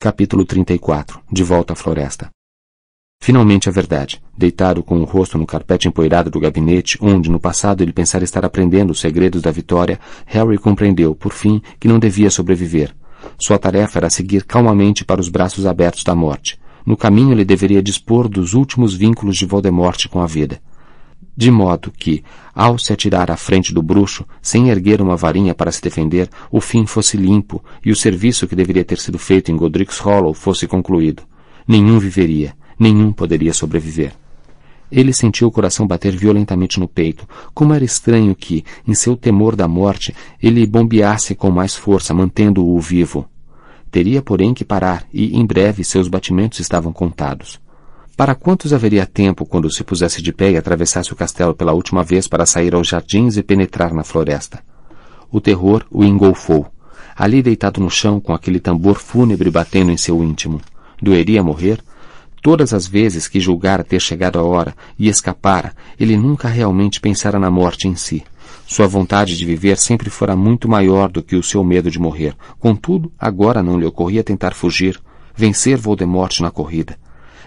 [0.00, 2.30] Capítulo 34 De volta à floresta.
[3.20, 4.22] Finalmente a verdade.
[4.36, 8.44] Deitado com o rosto no carpete empoeirado do gabinete, onde no passado ele pensara estar
[8.44, 12.94] aprendendo os segredos da vitória, Harry compreendeu, por fim, que não devia sobreviver.
[13.36, 16.60] Sua tarefa era seguir calmamente para os braços abertos da morte.
[16.86, 20.60] No caminho ele deveria dispor dos últimos vínculos de Voldemort com a vida
[21.38, 25.70] de modo que, ao se atirar à frente do bruxo, sem erguer uma varinha para
[25.70, 29.56] se defender, o fim fosse limpo e o serviço que deveria ter sido feito em
[29.56, 31.22] Godric's Hollow fosse concluído.
[31.64, 34.14] Nenhum viveria, nenhum poderia sobreviver.
[34.90, 37.24] Ele sentiu o coração bater violentamente no peito.
[37.54, 40.12] Como era estranho que, em seu temor da morte,
[40.42, 43.28] ele bombeasse com mais força, mantendo-o vivo.
[43.92, 47.60] Teria, porém, que parar, e em breve seus batimentos estavam contados.
[48.18, 52.02] Para quantos haveria tempo quando se pusesse de pé e atravessasse o castelo pela última
[52.02, 54.58] vez para sair aos jardins e penetrar na floresta?
[55.30, 56.66] O terror o engolfou.
[57.14, 60.60] Ali deitado no chão, com aquele tambor fúnebre batendo em seu íntimo.
[61.00, 61.80] Doeria morrer?
[62.42, 67.38] Todas as vezes que julgara ter chegado a hora e escapara, ele nunca realmente pensara
[67.38, 68.24] na morte em si.
[68.66, 72.34] Sua vontade de viver sempre fora muito maior do que o seu medo de morrer.
[72.58, 75.00] Contudo, agora não lhe ocorria tentar fugir,
[75.36, 76.98] vencer Voldemort na corrida.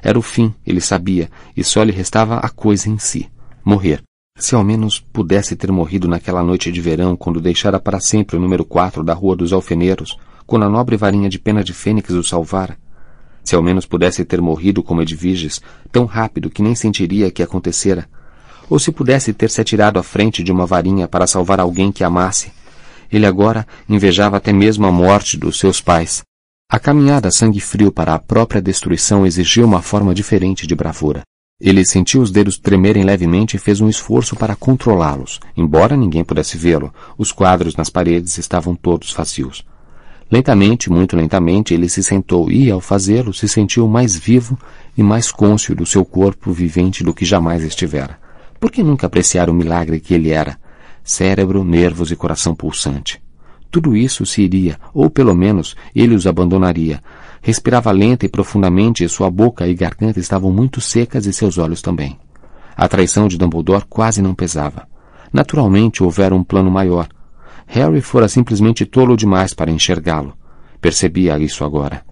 [0.02, 3.30] Era o fim, ele sabia, e só lhe restava a coisa em si:
[3.64, 4.02] morrer.
[4.36, 8.40] Se ao menos pudesse ter morrido naquela noite de verão, quando deixara para sempre o
[8.40, 12.24] número 4 da Rua dos Alfeneiros, quando a nobre varinha de pena de fênix o
[12.24, 12.78] salvara.
[13.44, 18.08] Se ao menos pudesse ter morrido como Edviges, tão rápido que nem sentiria que acontecera.
[18.70, 22.04] Ou se pudesse ter se atirado à frente de uma varinha para salvar alguém que
[22.04, 22.52] amasse.
[23.12, 26.24] Ele agora invejava até mesmo a morte dos seus pais.
[26.74, 31.22] A caminhada a sangue frio para a própria destruição exigia uma forma diferente de bravura.
[31.60, 35.42] Ele sentiu os dedos tremerem levemente e fez um esforço para controlá-los.
[35.58, 39.66] Embora ninguém pudesse vê-lo, os quadros nas paredes estavam todos vazios.
[40.32, 44.58] Lentamente, muito lentamente, ele se sentou e, ao fazê-lo, se sentiu mais vivo
[44.98, 48.18] e mais cônscio do seu corpo vivente do que jamais estivera.
[48.62, 50.58] Por que nunca apreciar o milagre que ele era?
[51.04, 53.22] Cérebro, nervos e coração pulsante.
[53.72, 57.02] Tudo isso se iria, ou pelo menos ele os abandonaria.
[57.42, 61.81] Respirava lenta e profundamente e sua boca e garganta estavam muito secas e seus olhos
[61.81, 62.20] também.
[62.76, 64.86] A traição de Dumbledore quase não pesava.
[65.31, 67.08] Naturalmente houvera um plano maior.
[67.66, 70.34] Harry fora simplesmente tolo demais para enxergá-lo.
[70.81, 72.04] Percebia isso agora.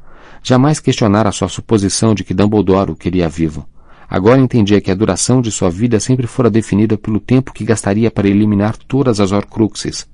[0.41, 3.67] Jamais questionara sua suposição de que Dumbledore o queria vivo.
[4.09, 8.09] Agora entendia que a duração de sua vida sempre fora definida pelo tempo que gastaria
[8.09, 10.07] para eliminar todas as Horcruxes.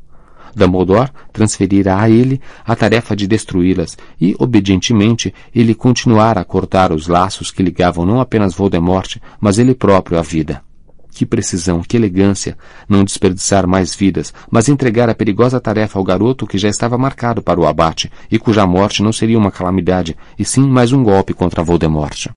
[0.55, 7.07] Dumbledore transferira a ele a tarefa de destruí-las e, obedientemente, ele continuara a cortar os
[7.07, 10.63] laços que ligavam não apenas Voldemort, mas ele próprio à vida.
[11.11, 12.57] Que precisão, que elegância,
[12.89, 17.41] não desperdiçar mais vidas, mas entregar a perigosa tarefa ao garoto que já estava marcado
[17.41, 21.33] para o abate e cuja morte não seria uma calamidade, e sim mais um golpe
[21.33, 22.27] contra Voldemort.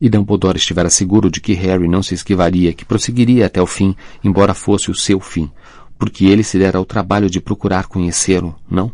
[0.00, 3.96] E Dumbledore estivera seguro de que Harry não se esquivaria, que prosseguiria até o fim,
[4.22, 5.50] embora fosse o seu fim,
[5.98, 8.92] porque ele se dera ao trabalho de procurar conhecê-lo, não?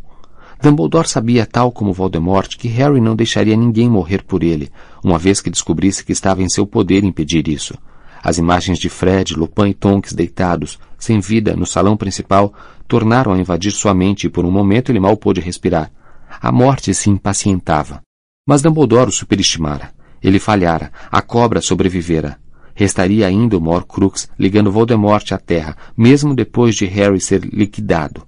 [0.62, 4.70] Dumbledore sabia, tal como Voldemort, que Harry não deixaria ninguém morrer por ele,
[5.03, 7.75] uma vez que descobrisse que estava em seu poder impedir isso.
[8.22, 12.54] As imagens de Fred, Lupin e Tonks deitados, sem vida, no salão principal,
[12.88, 15.93] tornaram a invadir sua mente e por um momento ele mal pôde respirar.
[16.41, 18.00] A morte se impacientava.
[18.47, 19.93] Mas Dumbledore o superestimara.
[20.22, 20.91] Ele falhara.
[21.10, 22.38] A cobra sobrevivera.
[22.74, 28.22] Restaria ainda o Morcrux ligando Voldemort à Terra, mesmo depois de Harry ser liquidado.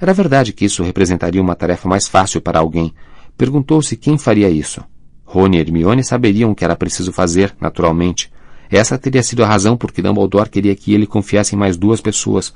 [0.00, 2.92] Era verdade que isso representaria uma tarefa mais fácil para alguém.
[3.36, 4.82] Perguntou-se quem faria isso.
[5.24, 8.30] Rony e Hermione saberiam o que era preciso fazer, naturalmente.
[8.70, 12.00] Essa teria sido a razão por que Dumbledore queria que ele confiasse em mais duas
[12.00, 12.52] pessoas,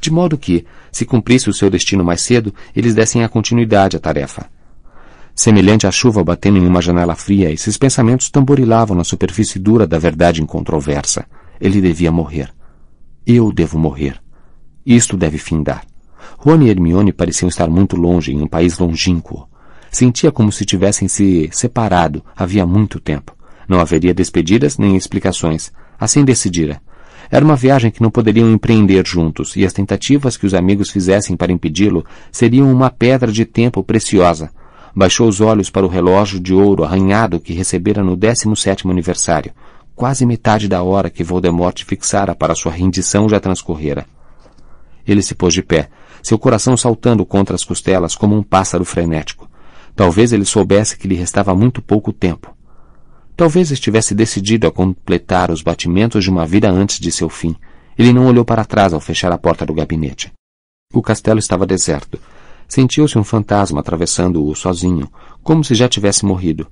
[0.00, 4.00] de modo que, se cumprisse o seu destino mais cedo, eles dessem a continuidade à
[4.00, 4.46] tarefa.
[5.34, 9.98] Semelhante à chuva batendo em uma janela fria, esses pensamentos tamborilavam na superfície dura da
[9.98, 11.26] verdade incontroversa.
[11.60, 12.50] Ele devia morrer.
[13.26, 14.20] Eu devo morrer.
[14.86, 15.84] Isto deve findar.
[16.38, 19.48] Rony e Hermione pareciam estar muito longe, em um país longínquo.
[19.90, 23.34] Sentia como se tivessem se separado havia muito tempo.
[23.68, 25.72] Não haveria despedidas nem explicações.
[25.98, 26.80] Assim decidira.
[27.30, 31.36] Era uma viagem que não poderiam empreender juntos, e as tentativas que os amigos fizessem
[31.36, 34.50] para impedi-lo seriam uma pedra de tempo preciosa,
[34.96, 39.52] Baixou os olhos para o relógio de ouro arranhado que recebera no 17º aniversário.
[39.96, 44.06] Quase metade da hora que Voldemort fixara para sua rendição já transcorrera.
[45.06, 45.88] Ele se pôs de pé,
[46.22, 49.48] seu coração saltando contra as costelas como um pássaro frenético.
[49.96, 52.54] Talvez ele soubesse que lhe restava muito pouco tempo.
[53.36, 57.56] Talvez estivesse decidido a completar os batimentos de uma vida antes de seu fim.
[57.98, 60.32] Ele não olhou para trás ao fechar a porta do gabinete.
[60.92, 62.18] O castelo estava deserto.
[62.74, 65.08] Sentiu-se um fantasma atravessando-o sozinho,
[65.44, 66.66] como se já tivesse morrido.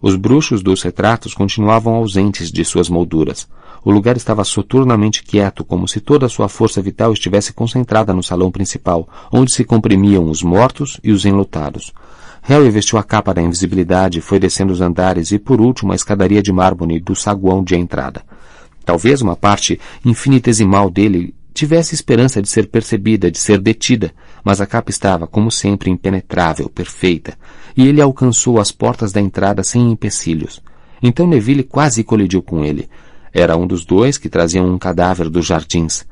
[0.00, 3.46] Os bruxos dos retratos continuavam ausentes de suas molduras.
[3.84, 8.22] O lugar estava soturnamente quieto, como se toda a sua força vital estivesse concentrada no
[8.22, 11.92] salão principal, onde se comprimiam os mortos e os enlutados.
[12.40, 16.42] Harry vestiu a capa da invisibilidade, foi descendo os andares e, por último, a escadaria
[16.42, 18.22] de mármore do saguão de entrada.
[18.82, 24.14] Talvez uma parte infinitesimal dele tivesse esperança de ser percebida, de ser detida,
[24.44, 27.36] mas a capa estava, como sempre, impenetrável, perfeita,
[27.76, 30.62] e ele alcançou as portas da entrada sem empecilhos.
[31.02, 32.88] Então Neville quase colidiu com ele.
[33.32, 36.06] Era um dos dois que traziam um cadáver dos jardins.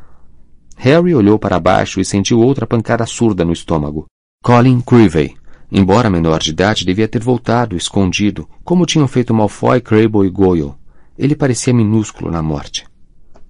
[0.77, 4.07] Harry olhou para baixo e sentiu outra pancada surda no estômago.
[4.43, 5.35] Colin Creevey.
[5.73, 10.75] Embora menor de idade, devia ter voltado, escondido, como tinham feito Malfoy, Crabbe e Goyle.
[11.19, 12.87] Ele parecia minúsculo na morte.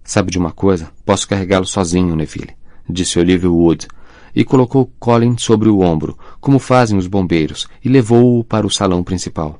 [0.02, 0.90] Sabe de uma coisa?
[1.04, 2.54] Posso carregá-lo sozinho, Neville,
[2.88, 3.88] disse Olivia Wood,
[4.36, 9.02] e colocou Colin sobre o ombro, como fazem os bombeiros, e levou-o para o salão
[9.02, 9.58] principal.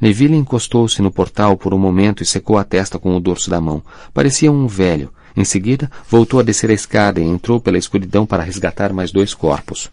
[0.00, 3.60] Neville encostou-se no portal por um momento e secou a testa com o dorso da
[3.60, 3.82] mão.
[4.14, 5.10] Parecia um velho.
[5.36, 9.34] Em seguida, voltou a descer a escada e entrou pela escuridão para resgatar mais dois
[9.34, 9.90] corpos.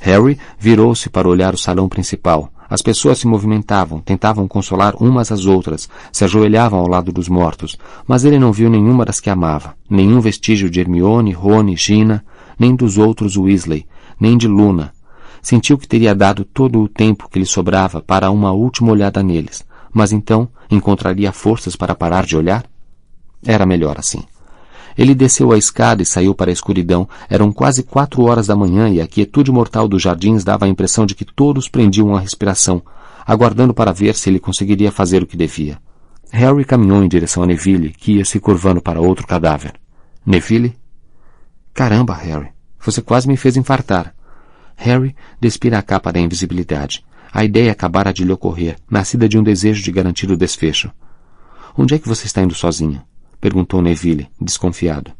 [0.00, 2.50] Harry virou-se para olhar o salão principal.
[2.68, 7.76] As pessoas se movimentavam, tentavam consolar umas às outras, se ajoelhavam ao lado dos mortos,
[8.06, 12.24] mas ele não viu nenhuma das que amava, nenhum vestígio de Hermione, Rony, Gina,
[12.60, 13.86] nem dos outros Weasley,
[14.20, 14.92] nem de Luna.
[15.40, 19.64] Sentiu que teria dado todo o tempo que lhe sobrava para uma última olhada neles,
[19.90, 22.66] mas então encontraria forças para parar de olhar?
[23.44, 24.22] Era melhor assim.
[24.98, 27.08] Ele desceu a escada e saiu para a escuridão.
[27.30, 31.06] Eram quase quatro horas da manhã e a quietude mortal dos jardins dava a impressão
[31.06, 32.82] de que todos prendiam a respiração,
[33.26, 35.78] aguardando para ver se ele conseguiria fazer o que devia.
[36.30, 39.72] Harry caminhou em direção a Neville, que ia se curvando para outro cadáver.
[40.26, 40.76] Neville?
[41.80, 42.50] Caramba, Harry.
[42.78, 44.14] Você quase me fez infartar.
[44.76, 47.02] Harry despira a capa da invisibilidade.
[47.32, 50.92] A ideia acabara de lhe ocorrer, nascida de um desejo de garantir o desfecho.
[51.74, 53.02] Onde é que você está indo sozinha?
[53.40, 55.10] Perguntou Neville, desconfiado.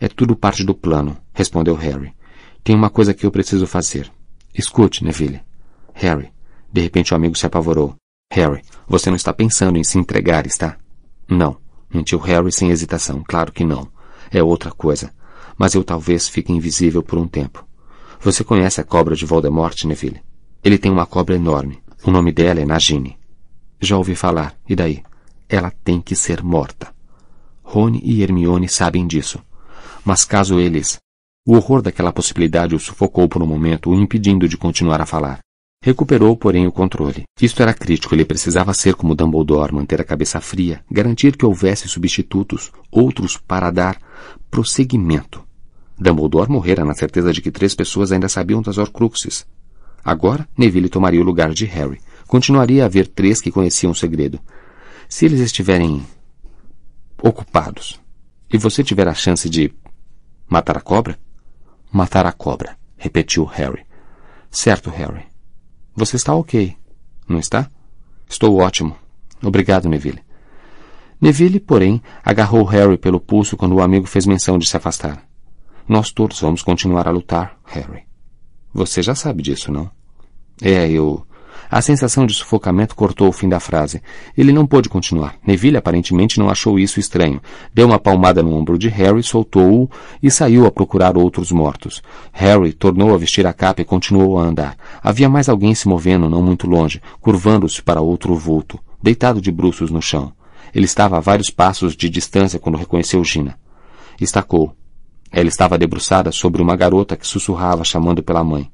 [0.00, 2.12] É tudo parte do plano, respondeu Harry.
[2.64, 4.10] Tem uma coisa que eu preciso fazer.
[4.52, 5.40] Escute, Neville.
[5.94, 6.32] Harry.
[6.72, 7.94] De repente o amigo se apavorou.
[8.32, 10.78] Harry, você não está pensando em se entregar, está?
[11.28, 11.56] Não,
[11.94, 13.22] mentiu Harry sem hesitação.
[13.24, 13.86] Claro que não.
[14.32, 15.14] É outra coisa.
[15.58, 17.66] Mas eu talvez fique invisível por um tempo.
[18.20, 20.20] Você conhece a cobra de Voldemort, Neville?
[20.62, 21.78] Ele tem uma cobra enorme.
[22.04, 23.16] O nome dela é Nagini.
[23.80, 24.54] Já ouvi falar.
[24.68, 25.02] E daí?
[25.48, 26.94] Ela tem que ser morta.
[27.62, 29.40] Rony e Hermione sabem disso.
[30.04, 30.98] Mas caso eles...
[31.48, 35.38] O horror daquela possibilidade o sufocou por um momento, o impedindo de continuar a falar.
[35.80, 37.22] Recuperou, porém, o controle.
[37.40, 41.88] Isto era crítico, ele precisava ser como Dumbledore, manter a cabeça fria, garantir que houvesse
[41.88, 43.96] substitutos, outros para dar
[44.50, 45.45] prosseguimento.
[45.98, 49.46] Dumbledore morrera na certeza de que três pessoas ainda sabiam das Horcruxes.
[50.04, 52.00] Agora, Neville tomaria o lugar de Harry.
[52.26, 54.38] Continuaria a haver três que conheciam o segredo.
[55.08, 56.04] Se eles estiverem
[57.22, 58.00] ocupados,
[58.52, 59.72] e você tiver a chance de
[60.48, 61.18] matar a cobra?
[61.90, 63.84] Matar a cobra, repetiu Harry.
[64.50, 65.24] Certo, Harry.
[65.94, 66.76] Você está ok,
[67.28, 67.70] não está?
[68.28, 68.96] Estou ótimo.
[69.42, 70.22] Obrigado, Neville.
[71.20, 75.26] Neville, porém, agarrou Harry pelo pulso quando o amigo fez menção de se afastar.
[75.88, 78.02] Nós todos vamos continuar a lutar, Harry.
[78.74, 79.88] Você já sabe disso, não?
[80.60, 81.24] É, eu.
[81.70, 84.02] A sensação de sufocamento cortou o fim da frase.
[84.36, 85.36] Ele não pôde continuar.
[85.46, 87.40] Neville aparentemente não achou isso estranho.
[87.72, 89.90] Deu uma palmada no ombro de Harry, soltou-o
[90.22, 92.02] e saiu a procurar outros mortos.
[92.32, 94.76] Harry tornou a vestir a capa e continuou a andar.
[95.02, 99.90] Havia mais alguém se movendo não muito longe, curvando-se para outro vulto, deitado de bruços
[99.90, 100.32] no chão.
[100.74, 103.58] Ele estava a vários passos de distância quando reconheceu Gina.
[104.20, 104.74] Estacou.
[105.30, 108.70] Ela estava debruçada sobre uma garota que sussurrava chamando pela mãe.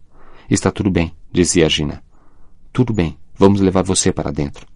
[0.49, 2.03] Está tudo bem, dizia Gina.
[2.73, 4.67] Tudo bem, vamos levar você para dentro.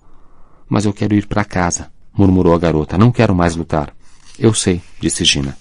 [0.68, 2.98] Mas eu quero ir para casa, murmurou a garota.
[2.98, 3.94] Não quero mais lutar.
[4.38, 5.56] Eu sei, disse Gina.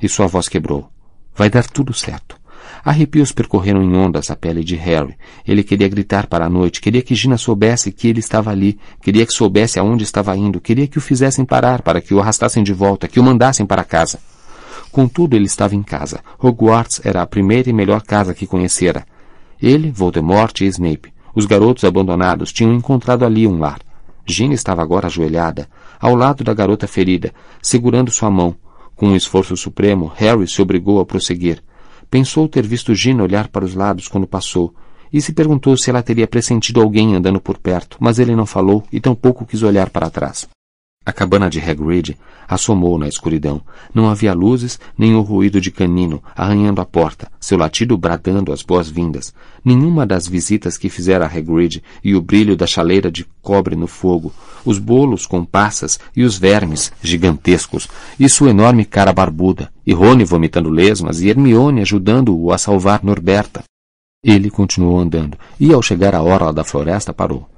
[0.00, 0.90] E sua voz quebrou.
[1.34, 2.36] Vai dar tudo certo.
[2.84, 5.16] Arrepios percorreram em ondas a pele de Harry.
[5.46, 9.26] Ele queria gritar para a noite, queria que Gina soubesse que ele estava ali, queria
[9.26, 12.72] que soubesse aonde estava indo, queria que o fizessem parar para que o arrastassem de
[12.72, 14.20] volta, que o mandassem para casa.
[14.96, 16.20] Contudo, ele estava em casa.
[16.42, 19.04] Hogwarts era a primeira e melhor casa que conhecera.
[19.60, 21.12] Ele, Voldemort e Snape.
[21.34, 23.78] Os garotos abandonados tinham encontrado ali um lar.
[24.24, 25.68] Gina estava agora ajoelhada,
[26.00, 28.56] ao lado da garota ferida, segurando sua mão.
[28.94, 31.62] Com um esforço supremo, Harry se obrigou a prosseguir.
[32.10, 34.74] Pensou ter visto Gina olhar para os lados quando passou,
[35.12, 38.82] e se perguntou se ela teria pressentido alguém andando por perto, mas ele não falou
[38.90, 40.48] e tampouco quis olhar para trás.
[41.06, 43.62] A cabana de Hagrid assomou na escuridão.
[43.94, 48.60] Não havia luzes, nem o ruído de canino arranhando a porta, seu latido bradando as
[48.60, 49.32] boas-vindas.
[49.64, 53.86] Nenhuma das visitas que fizera a Hagrid e o brilho da chaleira de cobre no
[53.86, 54.32] fogo,
[54.64, 57.86] os bolos com passas e os vermes gigantescos,
[58.18, 63.62] e sua enorme cara barbuda, e Rony vomitando lesmas e Hermione ajudando-o a salvar Norberta.
[64.24, 67.48] Ele continuou andando, e ao chegar à orla da floresta parou.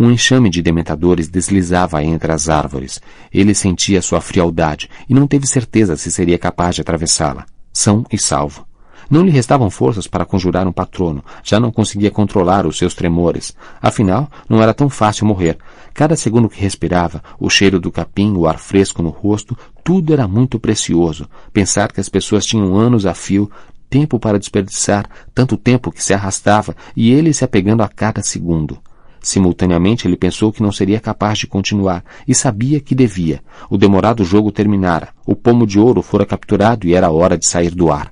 [0.00, 3.00] Um enxame de dementadores deslizava entre as árvores.
[3.34, 8.16] Ele sentia sua frialdade e não teve certeza se seria capaz de atravessá-la, são e
[8.16, 8.64] salvo.
[9.10, 13.56] Não lhe restavam forças para conjurar um patrono, já não conseguia controlar os seus tremores.
[13.82, 15.58] Afinal, não era tão fácil morrer.
[15.92, 20.28] Cada segundo que respirava, o cheiro do capim, o ar fresco no rosto, tudo era
[20.28, 21.28] muito precioso.
[21.52, 23.50] Pensar que as pessoas tinham anos a fio,
[23.90, 28.78] tempo para desperdiçar, tanto tempo que se arrastava, e ele se apegando a cada segundo.
[29.20, 33.42] Simultaneamente ele pensou que não seria capaz de continuar e sabia que devia.
[33.68, 35.08] O demorado jogo terminara.
[35.26, 38.10] O pomo de ouro fora capturado e era hora de sair do ar.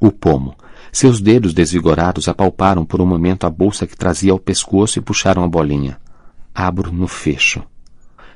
[0.00, 0.54] O pomo.
[0.92, 5.42] Seus dedos desvigorados apalparam por um momento a bolsa que trazia ao pescoço e puxaram
[5.42, 5.98] a bolinha.
[6.54, 7.64] Abro no fecho.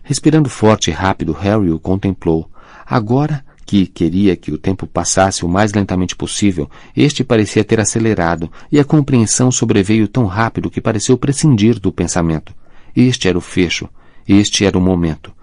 [0.02, 2.50] Respirando forte e rápido, Harry o contemplou.
[2.84, 8.50] Agora que queria que o tempo passasse o mais lentamente possível, este parecia ter acelerado,
[8.72, 12.54] e a compreensão sobreveio tão rápido que pareceu prescindir do pensamento.
[12.96, 13.86] Este era o fecho,
[14.26, 15.34] este era o momento.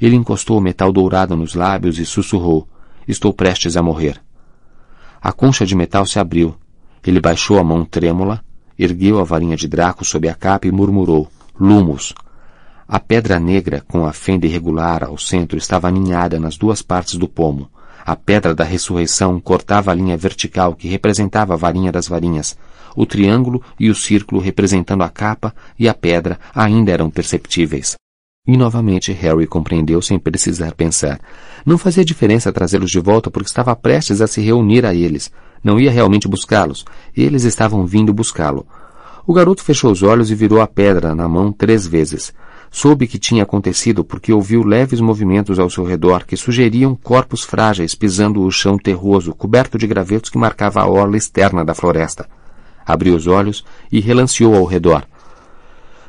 [0.00, 2.66] Ele encostou o metal dourado nos lábios e sussurrou:
[3.06, 4.18] Estou prestes a morrer.
[5.20, 6.54] A concha de metal se abriu.
[7.06, 8.42] Ele baixou a mão trêmula,
[8.78, 12.14] ergueu a varinha de Draco sob a capa e murmurou: Lumos.
[12.86, 17.26] A pedra negra, com a fenda irregular ao centro, estava aninhada nas duas partes do
[17.26, 17.70] pomo.
[18.04, 22.58] A pedra da ressurreição cortava a linha vertical que representava a varinha das varinhas.
[22.94, 27.94] O triângulo e o círculo representando a capa e a pedra ainda eram perceptíveis.
[28.46, 31.18] E novamente Harry compreendeu sem precisar pensar.
[31.64, 35.32] Não fazia diferença trazê-los de volta porque estava prestes a se reunir a eles.
[35.62, 36.84] Não ia realmente buscá-los.
[37.16, 38.66] Eles estavam vindo buscá-lo.
[39.26, 42.34] O garoto fechou os olhos e virou a pedra na mão três vezes.
[42.76, 47.94] Soube que tinha acontecido porque ouviu leves movimentos ao seu redor que sugeriam corpos frágeis
[47.94, 52.28] pisando o chão terroso, coberto de gravetos que marcava a orla externa da floresta.
[52.84, 55.06] Abriu os olhos e relanceou ao redor.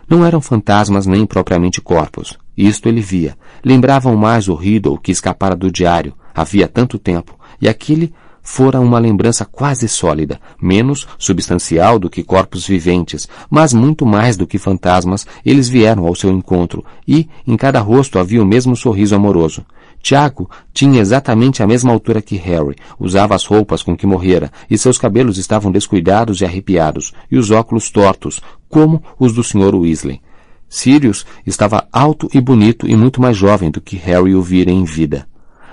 [0.10, 2.36] Não eram fantasmas nem propriamente corpos.
[2.58, 3.38] Isto ele via.
[3.64, 6.16] Lembravam mais o Riddle que escapara do diário.
[6.34, 7.38] Havia tanto tempo.
[7.62, 8.12] E aquele
[8.46, 14.46] fora uma lembrança quase sólida, menos substancial do que corpos viventes, mas muito mais do
[14.46, 19.16] que fantasmas, eles vieram ao seu encontro, e em cada rosto havia o mesmo sorriso
[19.16, 19.66] amoroso.
[20.00, 24.78] Tiago tinha exatamente a mesma altura que Harry, usava as roupas com que morrera, e
[24.78, 29.74] seus cabelos estavam descuidados e arrepiados, e os óculos tortos, como os do Sr.
[29.74, 30.22] Weasley.
[30.70, 34.84] Sirius estava alto e bonito e muito mais jovem do que Harry o vira em
[34.84, 35.28] vida.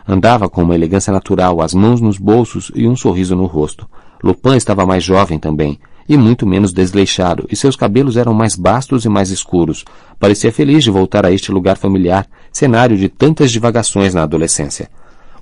[0.06, 3.88] Andava com uma elegância natural, as mãos nos bolsos e um sorriso no rosto.
[4.22, 5.78] Lupin estava mais jovem também,
[6.08, 9.84] e muito menos desleixado, e seus cabelos eram mais bastos e mais escuros.
[10.18, 14.88] Parecia feliz de voltar a este lugar familiar, cenário de tantas divagações na adolescência.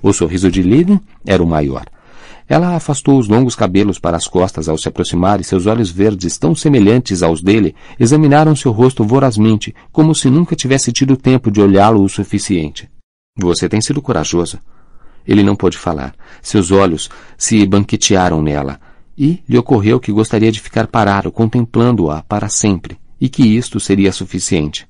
[0.01, 1.85] O sorriso de Lily era o maior.
[2.47, 6.37] Ela afastou os longos cabelos para as costas ao se aproximar e seus olhos verdes,
[6.37, 11.61] tão semelhantes aos dele, examinaram seu rosto vorazmente, como se nunca tivesse tido tempo de
[11.61, 12.89] olhá-lo o suficiente.
[13.41, 14.59] Você tem sido corajoso.
[15.27, 16.13] Ele não pôde falar.
[16.41, 18.79] Seus olhos se banquetearam nela,
[19.17, 24.11] e lhe ocorreu que gostaria de ficar parado, contemplando-a para sempre, e que isto seria
[24.11, 24.87] suficiente.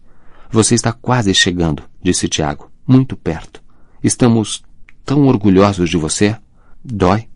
[0.50, 2.70] Você está quase chegando, disse Tiago.
[2.88, 3.62] Muito perto.
[4.04, 4.64] Estamos
[5.06, 6.36] tão orgulhosos de você.
[6.84, 7.28] Dói.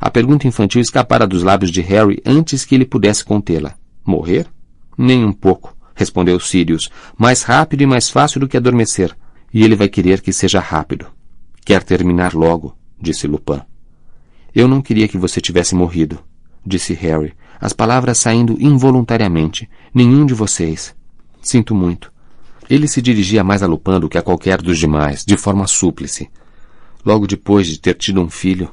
[0.00, 3.74] A pergunta infantil escapara dos lábios de Harry antes que ele pudesse contê-la.
[4.04, 4.46] Morrer?
[4.98, 6.90] Nem um pouco, respondeu Sirius.
[7.16, 9.16] Mais rápido e mais fácil do que adormecer.
[9.52, 11.06] E ele vai querer que seja rápido.
[11.64, 13.60] Quer terminar logo, disse Lupin.
[14.54, 16.18] Eu não queria que você tivesse morrido,
[16.64, 19.68] disse Harry, as palavras saindo involuntariamente.
[19.94, 20.94] Nenhum de vocês.
[21.40, 22.12] Sinto muito.
[22.68, 26.28] Ele se dirigia mais a Lupin do que a qualquer dos demais, de forma súplice.
[27.04, 28.70] Logo depois de ter tido um filho.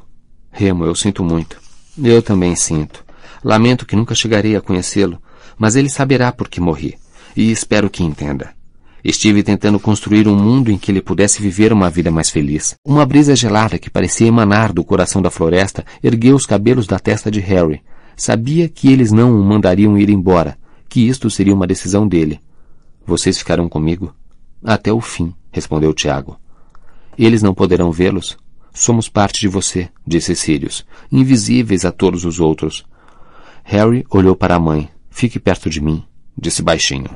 [0.51, 1.59] Remo, eu sinto muito.
[2.01, 3.03] Eu também sinto.
[3.43, 5.21] Lamento que nunca chegarei a conhecê-lo,
[5.57, 6.97] mas ele saberá por que morri.
[7.35, 8.55] E espero que entenda.
[9.03, 12.75] Estive tentando construir um mundo em que ele pudesse viver uma vida mais feliz.
[12.85, 17.31] Uma brisa gelada que parecia emanar do coração da floresta ergueu os cabelos da testa
[17.31, 17.81] de Harry.
[18.15, 20.57] Sabia que eles não o mandariam ir embora,
[20.89, 22.41] que isto seria uma decisão dele.
[23.05, 24.13] Vocês ficarão comigo?
[24.63, 26.37] Até o fim, respondeu Tiago.
[27.17, 28.37] Eles não poderão vê-los?
[28.73, 32.85] Somos parte de você, disse Sirius, invisíveis a todos os outros.
[33.63, 34.89] Harry olhou para a mãe.
[35.09, 36.03] Fique perto de mim,
[36.37, 37.09] disse baixinho.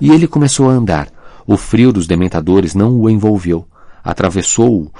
[0.00, 1.08] E ele começou a andar.
[1.46, 3.66] O frio dos dementadores não o envolveu.
[4.02, 4.90] Atravessou-o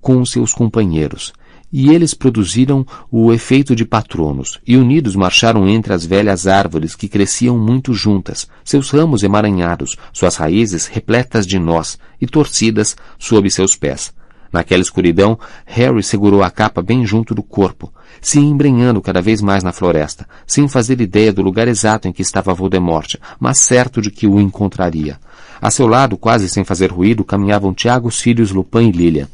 [0.00, 1.32] com seus companheiros.
[1.70, 7.08] E eles produziram o efeito de patronos, e unidos marcharam entre as velhas árvores que
[7.08, 13.76] cresciam muito juntas, seus ramos emaranhados, suas raízes repletas de nós e torcidas sob seus
[13.76, 14.14] pés.
[14.52, 19.62] Naquela escuridão, Harry segurou a capa bem junto do corpo, se embrenhando cada vez mais
[19.62, 24.10] na floresta, sem fazer ideia do lugar exato em que estava Voldemort, mas certo de
[24.10, 25.18] que o encontraria.
[25.60, 29.28] A seu lado, quase sem fazer ruído, caminhavam Tiago, Sirius, Lupin e Lilian.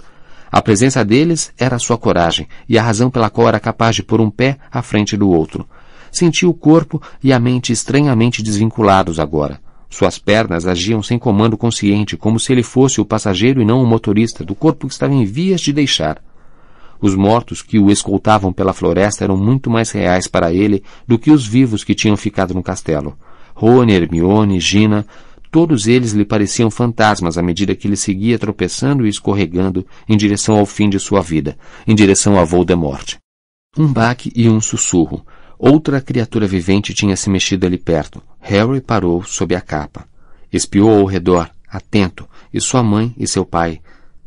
[0.51, 4.21] A presença deles era sua coragem e a razão pela qual era capaz de pôr
[4.21, 5.67] um pé à frente do outro.
[6.11, 9.61] Sentia o corpo e a mente estranhamente desvinculados agora.
[9.89, 13.87] Suas pernas agiam sem comando consciente, como se ele fosse o passageiro e não o
[13.87, 16.23] motorista do corpo que estava em vias de deixar.
[17.01, 21.31] Os mortos que o escoltavam pela floresta eram muito mais reais para ele do que
[21.31, 23.17] os vivos que tinham ficado no castelo.
[23.55, 25.07] Rony, Hermione, Gina,
[25.51, 30.59] todos eles lhe pareciam fantasmas à medida que ele seguia tropeçando e escorregando em direção
[30.59, 33.17] ao fim de sua vida, em direção a Voldemort.
[33.77, 35.25] Um baque e um sussurro.
[35.59, 38.23] Outra criatura vivente tinha se mexido ali perto.
[38.47, 40.07] Harry parou sob a capa.
[40.53, 43.81] Espiou ao redor, atento, e sua mãe e seu pai,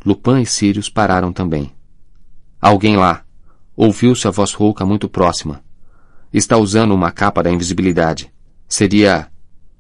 [0.04, 1.72] Lupin e Sirius, pararam também.
[2.60, 3.24] Alguém lá.
[3.76, 5.62] Ouviu-se a voz rouca muito próxima.
[6.34, 8.34] Está usando uma capa da invisibilidade.
[8.68, 9.28] Seria.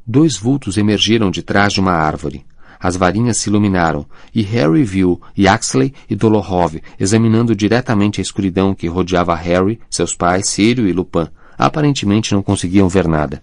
[0.05, 2.45] Dois vultos emergiram de trás de uma árvore.
[2.79, 8.87] As varinhas se iluminaram, e Harry viu Yaxley e Dolohov examinando diretamente a escuridão que
[8.87, 11.27] rodeava Harry, seus pais, Sírio e Lupin.
[11.57, 13.41] Aparentemente não conseguiam ver nada.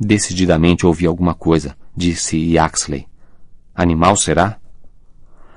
[0.00, 3.06] Decididamente ouvi alguma coisa, disse Yaxley.
[3.74, 4.58] Animal será?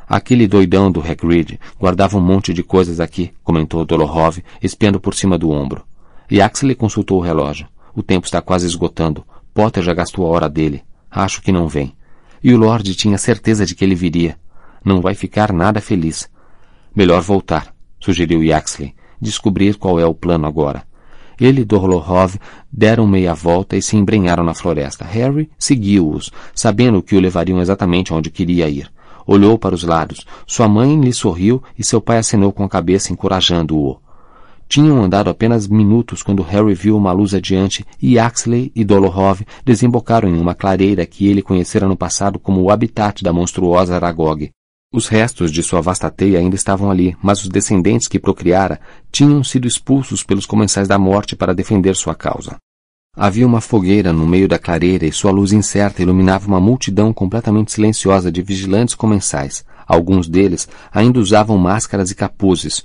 [0.10, 5.38] Aquele doidão do Hagrid guardava um monte de coisas aqui, comentou Dolohov, espiando por cima
[5.38, 5.86] do ombro.
[6.31, 7.67] Yaxley consultou o relógio.
[7.95, 9.24] O tempo está quase esgotando.
[9.53, 10.81] Potter já gastou a hora dele.
[11.10, 11.93] Acho que não vem.
[12.43, 14.38] E o Lorde tinha certeza de que ele viria.
[14.83, 16.29] Não vai ficar nada feliz.
[16.95, 18.95] Melhor voltar, sugeriu Yaxley.
[19.21, 20.83] Descobrir qual é o plano agora.
[21.41, 22.36] Ele e Dolohov
[22.71, 25.03] deram meia volta e se embrenharam na floresta.
[25.03, 28.91] Harry seguiu-os, sabendo que o levariam exatamente onde queria ir.
[29.25, 30.23] Olhou para os lados.
[30.45, 33.97] Sua mãe lhe sorriu e seu pai acenou com a cabeça, encorajando-o.
[34.69, 40.30] Tinham andado apenas minutos quando Harry viu uma luz adiante e Axley e Dolohov desembocaram
[40.30, 44.51] em uma clareira que ele conhecera no passado como o habitat da monstruosa Aragog.
[44.93, 48.77] Os restos de sua vasta teia ainda estavam ali, mas os descendentes que procriara
[49.10, 52.58] tinham sido expulsos pelos comensais da morte para defender sua causa.
[53.15, 57.71] Havia uma fogueira no meio da clareira e sua luz incerta iluminava uma multidão completamente
[57.71, 59.63] silenciosa de vigilantes comensais.
[59.88, 62.84] Alguns deles ainda usavam máscaras e capuzes.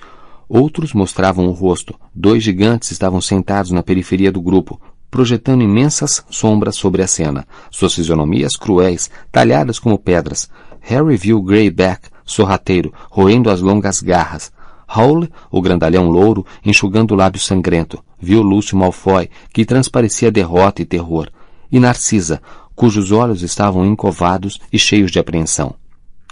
[0.49, 1.99] Outros mostravam o rosto.
[2.15, 7.95] Dois gigantes estavam sentados na periferia do grupo, projetando imensas sombras sobre a cena, suas
[7.95, 10.49] fisionomias cruéis, talhadas como pedras.
[10.87, 14.53] Harry viu Greyback, sorrateiro, roendo as longas garras.
[14.89, 20.85] Howl, o grandalhão louro, enxugando o lábio sangrento viu Lúcio Malfoy, que transparecia derrota e
[20.85, 21.29] terror,
[21.71, 22.41] e Narcisa,
[22.75, 25.75] cujos olhos estavam encovados e cheios de apreensão.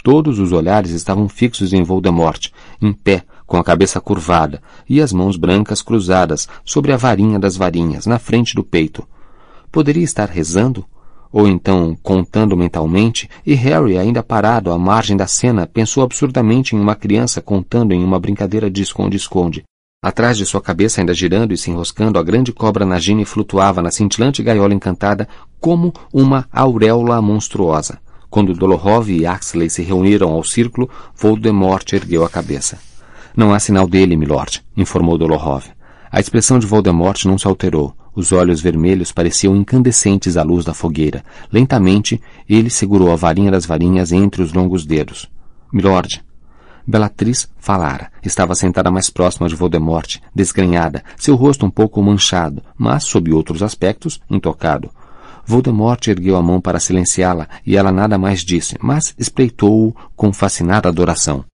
[0.03, 2.49] Todos os olhares estavam fixos em Voldemort,
[2.81, 7.57] em pé, com a cabeça curvada e as mãos brancas cruzadas sobre a varinha das
[7.57, 9.07] varinhas, na frente do peito.
[9.71, 10.85] Poderia estar rezando?
[11.35, 16.79] Ou então contando mentalmente, e Harry, ainda parado à margem da cena, pensou absurdamente em
[16.79, 19.65] uma criança contando em uma brincadeira de esconde-esconde.
[20.01, 23.91] Atrás de sua cabeça, ainda girando e se enroscando, a grande cobra Nagini flutuava na
[23.91, 25.27] cintilante gaiola encantada
[25.59, 27.99] como uma auréola monstruosa.
[28.29, 32.79] Quando Dolohov e Axley se reuniram ao círculo, Voldemort ergueu a cabeça.
[33.35, 35.65] Não há sinal dele, milord, informou Dolohov.
[36.09, 37.93] A expressão de Voldemort não se alterou.
[38.15, 41.23] Os olhos vermelhos pareciam incandescentes à luz da fogueira.
[41.51, 45.29] Lentamente, ele segurou a varinha das varinhas entre os longos dedos.
[45.71, 46.23] Milord,
[46.87, 48.11] Bellatrix falara.
[48.23, 53.63] Estava sentada mais próxima de Voldemort, desgrenhada, seu rosto um pouco manchado, mas, sob outros
[53.63, 54.89] aspectos, intocado.
[55.45, 60.89] Voldemort ergueu a mão para silenciá-la e ela nada mais disse, mas espreitou-o com fascinada
[60.89, 61.45] adoração.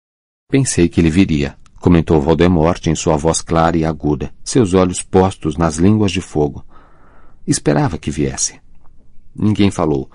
[0.50, 5.58] Pensei que ele viria, comentou Voldemort em sua voz clara e aguda, seus olhos postos
[5.58, 6.64] nas línguas de fogo.
[7.46, 8.62] Esperava que viesse.
[9.36, 10.10] Ninguém falou.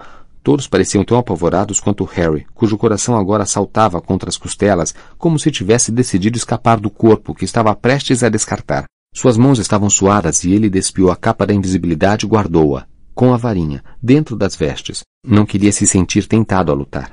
[0.45, 5.51] Todos pareciam tão apavorados quanto Harry, cujo coração agora saltava contra as costelas, como se
[5.51, 8.85] tivesse decidido escapar do corpo que estava prestes a descartar.
[9.13, 13.37] Suas mãos estavam suadas e ele despiu a capa da invisibilidade e guardou-a, com a
[13.37, 15.03] varinha, dentro das vestes.
[15.27, 17.11] Não queria se sentir tentado a lutar.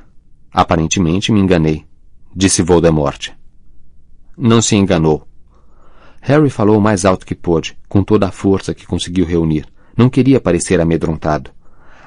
[0.52, 1.86] Aparentemente me enganei,
[2.36, 3.32] disse Voldemort.
[4.38, 5.28] Não se enganou.
[6.22, 9.66] Harry falou o mais alto que pôde, com toda a força que conseguiu reunir.
[9.96, 11.52] Não queria parecer amedrontado.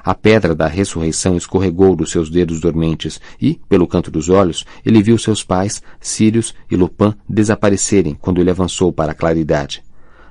[0.03, 5.01] A pedra da ressurreição escorregou dos seus dedos dormentes e, pelo canto dos olhos, ele
[5.01, 9.83] viu seus pais, Sirius e Lupin, desaparecerem quando ele avançou para a claridade.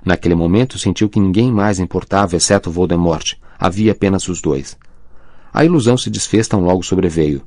[0.05, 3.35] Naquele momento sentiu que ninguém mais importava exceto Voldemort.
[3.59, 4.77] Havia apenas os dois.
[5.53, 7.43] A ilusão se desfez tão logo sobreveio.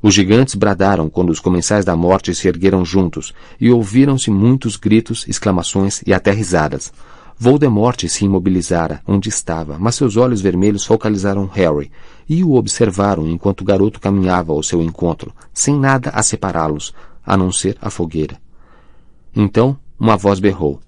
[0.00, 5.26] Os gigantes bradaram quando os comensais da morte se ergueram juntos, e ouviram-se muitos gritos,
[5.26, 6.92] exclamações e até risadas.
[7.40, 11.90] Voldemort se imobilizara onde estava, mas seus olhos vermelhos focalizaram Harry
[12.28, 16.92] e o observaram enquanto o garoto caminhava ao seu encontro, sem nada a separá-los,
[17.24, 18.40] a não ser a fogueira.
[19.34, 20.80] Então, uma voz berrou: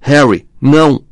[0.00, 1.02] Harry, não!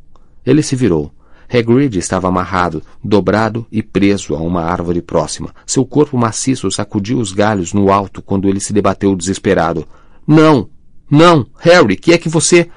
[0.44, 1.12] Ele se virou.
[1.48, 5.54] Hagrid estava amarrado, dobrado e preso a uma árvore próxima.
[5.66, 9.86] Seu corpo maciço sacudiu os galhos no alto quando ele se debateu desesperado.
[10.26, 10.68] Não!
[11.10, 11.46] Não!
[11.58, 12.68] Harry, que é que você...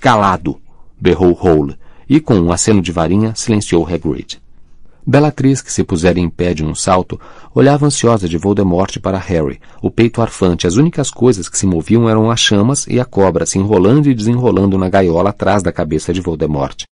[0.00, 0.60] Calado!
[1.00, 1.76] berrou Hole,
[2.08, 4.40] e com um aceno de varinha silenciou Hagrid.
[5.10, 7.18] Bellatrix, que se pusera em pé de um salto,
[7.54, 10.66] olhava ansiosa de Voldemort para Harry, o peito arfante.
[10.66, 14.14] As únicas coisas que se moviam eram as chamas e a cobra se enrolando e
[14.14, 16.84] desenrolando na gaiola atrás da cabeça de Voldemort.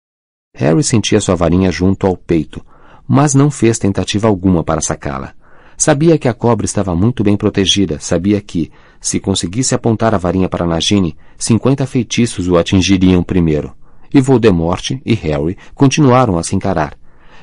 [0.58, 2.64] Harry sentia sua varinha junto ao peito,
[3.06, 5.34] mas não fez tentativa alguma para sacá-la.
[5.76, 10.48] Sabia que a cobra estava muito bem protegida, sabia que, se conseguisse apontar a varinha
[10.48, 13.74] para Nagini, cinquenta feitiços o atingiriam primeiro.
[14.12, 16.96] E Voldemort e Harry continuaram a se encarar.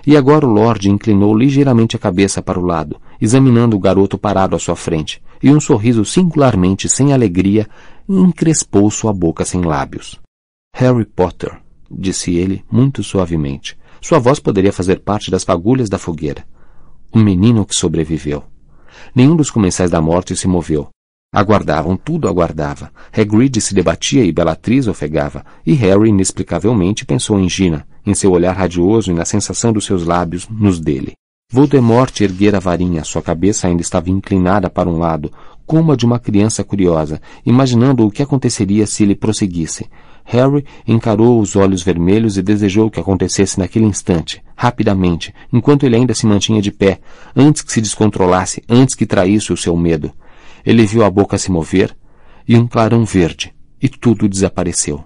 [0.08, 4.56] E agora o Lorde inclinou ligeiramente a cabeça para o lado, examinando o garoto parado
[4.56, 7.67] à sua frente, e um sorriso singularmente sem alegria
[8.10, 10.19] encrespou sua boca sem lábios.
[10.76, 11.62] Harry Potter,
[11.97, 13.77] disse ele muito suavemente.
[14.01, 16.43] Sua voz poderia fazer parte das fagulhas da fogueira.
[17.13, 18.43] Um menino que sobreviveu.
[19.15, 20.89] Nenhum dos comensais da morte se moveu.
[21.34, 22.91] Aguardavam, tudo aguardava.
[23.12, 28.56] Hagrid se debatia e Bellatrix ofegava, e Harry inexplicavelmente pensou em Gina, em seu olhar
[28.56, 31.13] radioso e na sensação dos seus lábios nos dele.
[31.51, 35.32] Voldemort erguera a varinha, sua cabeça ainda estava inclinada para um lado,
[35.65, 39.89] como a de uma criança curiosa, imaginando o que aconteceria se ele prosseguisse.
[40.25, 46.13] Harry encarou os olhos vermelhos e desejou que acontecesse naquele instante, rapidamente, enquanto ele ainda
[46.13, 46.99] se mantinha de pé,
[47.36, 50.12] antes que se descontrolasse, antes que traísse o seu medo.
[50.65, 51.95] Ele viu a boca se mover
[52.47, 55.01] e um clarão verde, e tudo desapareceu.